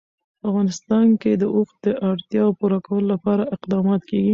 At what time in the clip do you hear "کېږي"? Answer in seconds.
4.09-4.29